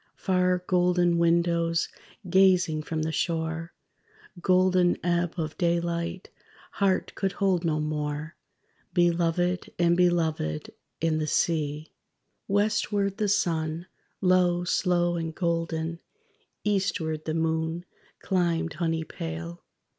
[0.15, 1.87] Far, golden windows
[2.27, 3.71] gazing from the shore;
[4.41, 6.31] Golden ebb of daylight;
[6.71, 8.35] heart could hold no more:
[8.95, 10.71] Belovèd and Belovèd,
[11.03, 11.85] and the sea._
[12.51, 13.85] _Westward the sun,
[14.21, 15.99] low, slow and golden;
[16.63, 17.85] Eastward the moon
[18.23, 19.63] climbed, honey pale.